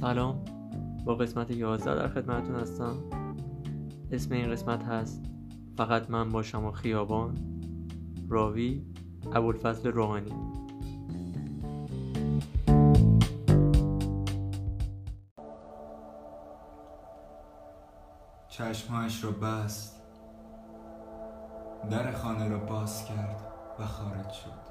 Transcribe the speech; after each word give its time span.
سلام. 0.00 0.44
با 1.04 1.14
قسمت 1.14 1.50
11 1.50 1.94
در 1.94 2.08
خدمتتون 2.08 2.56
هستم. 2.56 2.96
اسم 4.12 4.34
این 4.34 4.50
قسمت 4.50 4.84
هست 4.84 5.24
فقط 5.76 6.10
من 6.10 6.28
باشم 6.28 6.64
و 6.64 6.70
خیابان 6.70 7.38
راوی 8.28 8.86
ابوالفضل 9.32 9.90
روحانی. 9.90 10.32
چشمهایش 18.48 19.24
را 19.24 19.30
بست. 19.30 20.02
در 21.90 22.12
خانه 22.12 22.48
را 22.48 22.58
باز 22.58 23.04
کرد 23.04 23.52
و 23.78 23.86
خارج 23.86 24.30
شد. 24.30 24.68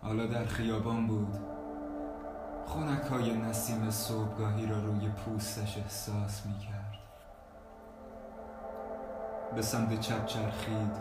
حالا 0.00 0.26
در 0.26 0.44
خیابان 0.44 1.06
بود. 1.06 1.61
خونک 2.72 3.02
های 3.02 3.36
نسیم 3.36 3.90
صبحگاهی 3.90 4.66
را 4.66 4.78
روی 4.78 5.08
پوستش 5.08 5.78
احساس 5.78 6.46
می 6.46 6.58
کرد 6.58 6.98
به 9.54 9.62
سمت 9.62 10.00
چپ 10.00 10.26
چرخید 10.26 10.96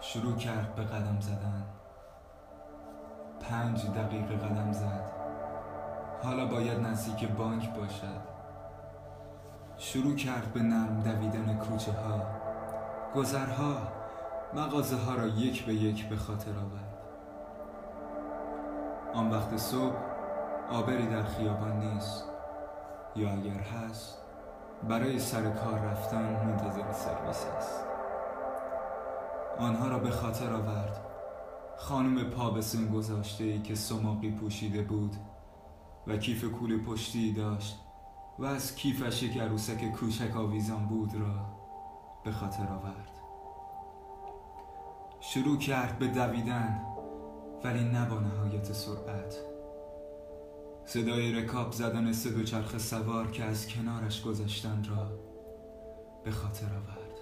شروع 0.00 0.36
کرد 0.36 0.74
به 0.74 0.82
قدم 0.82 1.20
زدن. 1.20 1.64
پنج 3.40 3.86
دقیقه 3.86 4.36
قدم 4.36 4.72
زد. 4.72 5.10
حالا 6.22 6.46
باید 6.46 6.80
نزدیک 6.80 7.28
بانک 7.28 7.74
باشد. 7.74 8.20
شروع 9.76 10.16
کرد 10.16 10.52
به 10.52 10.62
نرم 10.62 11.00
دویدن 11.00 11.58
کوچه 11.58 11.92
ها 11.92 12.22
گذرها 13.14 13.76
مغازه 14.54 14.96
ها 14.96 15.14
را 15.14 15.26
یک 15.26 15.66
به 15.66 15.74
یک 15.74 16.08
به 16.08 16.16
خاطر 16.16 16.50
آورد. 16.50 16.94
آن 19.14 19.30
وقت 19.30 19.56
صبح 19.56 20.13
آبری 20.70 21.06
در 21.06 21.22
خیابان 21.22 21.78
نیست. 21.78 22.24
یا 23.16 23.30
اگر 23.32 23.60
هست 23.60 24.18
برای 24.88 25.18
سر 25.18 25.50
کار 25.50 25.78
رفتن 25.78 26.46
منتظر 26.46 26.92
سرویس 26.92 27.46
است. 27.56 27.84
آنها 29.58 29.88
را 29.88 29.98
به 29.98 30.10
خاطر 30.10 30.52
آورد. 30.52 31.00
خانم 31.76 32.30
پا 32.30 32.50
به 32.50 32.62
سن 32.62 32.88
گذاشته 32.88 33.44
ای 33.44 33.62
که 33.62 33.74
سماقی 33.74 34.30
پوشیده 34.30 34.82
بود 34.82 35.16
و 36.06 36.16
کیف 36.16 36.44
کول 36.44 36.82
پشتی 36.82 37.32
داشت 37.32 37.80
و 38.38 38.44
از 38.44 38.76
کیفش 38.76 39.22
یک 39.22 39.38
عروسک 39.38 39.92
کوچک 39.92 40.36
آویزان 40.36 40.86
بود 40.86 41.14
را 41.14 41.46
به 42.24 42.32
خاطر 42.32 42.66
آورد. 42.66 43.10
شروع 45.20 45.58
کرد 45.58 45.98
به 45.98 46.06
دویدن 46.06 46.80
ولی 47.64 47.84
نه 47.84 48.08
با 48.08 48.18
نهایت 48.18 48.72
سرعت. 48.72 49.53
صدای 50.86 51.32
رکاب 51.32 51.72
زدن 51.72 52.12
سه 52.12 52.30
دوچرخه 52.30 52.78
سوار 52.78 53.30
که 53.30 53.44
از 53.44 53.68
کنارش 53.68 54.22
گذشتن 54.22 54.84
را 54.90 55.18
به 56.24 56.30
خاطر 56.30 56.66
آورد. 56.66 57.18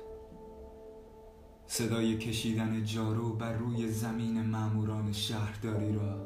صدای 1.67 2.19
کشیدن 2.19 2.85
جارو 2.85 3.33
بر 3.33 3.53
روی 3.53 3.89
زمین 3.89 4.47
ماموران 4.47 5.13
شهرداری 5.13 5.93
را 5.93 6.17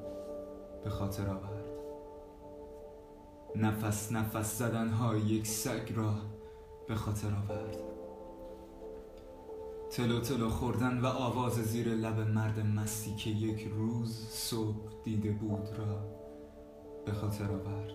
به 0.85 0.91
خاطر 0.91 1.29
آورد. 1.29 1.67
نفس 3.57 4.13
نفس 4.13 4.59
زدن 4.59 4.89
های 4.89 5.21
یک 5.21 5.47
سگ 5.47 5.93
را 5.95 6.15
به 6.89 6.95
خاطر 6.95 7.29
آورد. 7.29 7.77
تلو 9.91 10.21
تلو 10.21 10.49
خوردن 10.49 11.01
و 11.01 11.07
آواز 11.07 11.53
زیر 11.53 11.89
لب 11.89 12.21
مرد 12.21 12.61
مستی 12.61 13.15
که 13.15 13.31
یک 13.31 13.69
روز 13.77 14.29
صبح 14.29 15.03
دیده 15.05 15.31
بود 15.31 15.69
را 15.79 16.26
به 17.07 17.13
خاطر 17.13 17.45
آورد. 17.45 17.93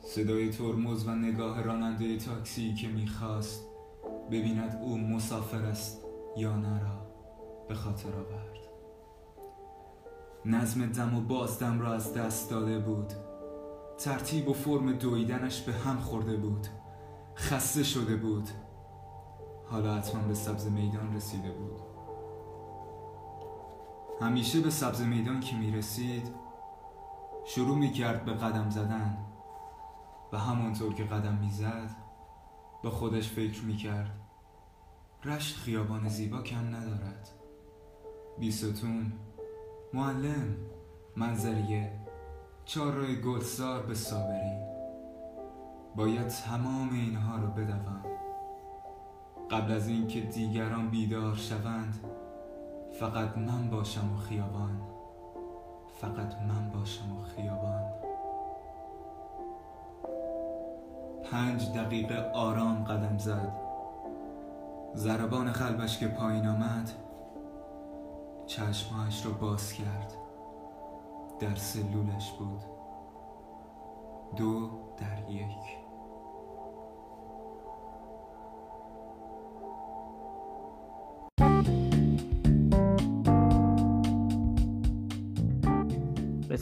صدای 0.00 0.50
ترمز 0.50 1.08
و 1.08 1.10
نگاه 1.10 1.62
راننده 1.62 2.16
تاکسی 2.16 2.74
که 2.74 2.88
می‌خواست 2.88 3.64
ببیند 4.30 4.80
او 4.82 4.98
مسافر 4.98 5.62
است 5.62 6.04
یا 6.36 6.56
نه 6.56 6.80
را 6.80 7.06
به 7.68 7.74
خاطر 7.74 8.08
آورد. 8.08 8.58
نظم 10.44 10.86
دم 10.86 11.14
و 11.14 11.20
بازدم 11.20 11.80
را 11.80 11.92
از 11.92 12.14
دست 12.14 12.50
داده 12.50 12.78
بود. 12.78 13.12
ترتیب 13.98 14.48
و 14.48 14.52
فرم 14.52 14.92
دویدنش 14.92 15.60
به 15.60 15.72
هم 15.72 15.98
خورده 15.98 16.36
بود. 16.36 16.66
خسته 17.36 17.82
شده 17.82 18.16
بود. 18.16 18.48
حالا 19.66 19.94
حتما 19.94 20.22
به 20.22 20.34
سبز 20.34 20.66
میدان 20.66 21.16
رسیده 21.16 21.50
بود. 21.50 21.80
همیشه 24.20 24.60
به 24.60 24.70
سبز 24.70 25.00
میدان 25.02 25.40
که 25.40 25.56
می 25.56 25.70
رسید 25.70 26.42
شروع 27.44 27.78
می 27.78 27.92
کرد 27.92 28.24
به 28.24 28.32
قدم 28.32 28.70
زدن. 28.70 29.18
و 30.32 30.38
همانطور 30.38 30.94
که 30.94 31.04
قدم 31.04 31.34
می 31.34 31.50
زد 31.50 31.90
با 32.82 32.90
خودش 32.90 33.28
فکر 33.28 33.62
می 33.62 33.76
کرد 33.76 34.10
رشت 35.24 35.56
خیابان 35.56 36.08
زیبا 36.08 36.42
کم 36.42 36.68
ندارد. 36.76 37.28
بیستون 38.38 39.12
معلم 39.94 40.56
منظریه 41.16 41.92
چهارراه 42.64 43.14
گلسار 43.14 43.82
به 43.82 43.94
باید 45.96 46.28
تمام 46.28 46.92
اینها 46.92 47.36
رو 47.36 47.46
بدوم. 47.46 48.02
قبل 49.50 49.72
از 49.72 49.88
اینکه 49.88 50.20
دیگران 50.20 50.90
بیدار 50.90 51.34
شوند 51.34 52.04
فقط 53.00 53.38
من 53.38 53.70
باشم 53.70 54.12
و 54.14 54.16
خیابان. 54.16 54.91
فقط 56.02 56.34
من 56.48 56.70
باشم 56.70 57.20
و 57.20 57.22
خیابان. 57.22 57.82
پنج 61.30 61.72
دقیقه 61.72 62.30
آرام 62.34 62.84
قدم 62.84 63.18
زد. 63.18 63.52
ضربان 64.94 65.52
قلبش 65.52 65.98
که 65.98 66.08
پایین 66.08 66.46
آمد 66.46 66.90
چشمهایش 68.46 69.26
رو 69.26 69.34
باز 69.34 69.72
کرد. 69.72 70.14
در 71.40 71.54
سلولش 71.54 72.32
بود. 72.32 72.62
دو 74.36 74.70
در 74.96 75.21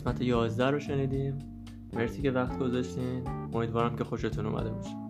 قسمت 0.00 0.20
11 0.20 0.70
رو 0.70 0.78
شنیدیم. 0.80 1.38
مرسی 1.92 2.22
که 2.22 2.30
وقت 2.30 2.58
گذاشتین. 2.58 3.28
امیدوارم 3.52 3.96
که 3.96 4.04
خوشتون 4.04 4.46
اومده 4.46 4.70
باشه. 4.70 5.09